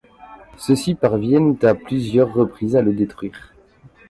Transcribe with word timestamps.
Ceux-ci 0.57 0.95
parviennent 0.95 1.57
à 1.61 1.75
plusieurs 1.75 2.33
reprises 2.33 2.75
à 2.75 2.81
le 2.81 2.91
détruire. 2.91 3.53